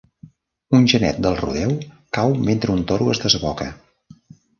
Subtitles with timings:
[0.77, 1.75] Un genet del rodeo
[2.19, 3.69] cau mentre un toro es desboca.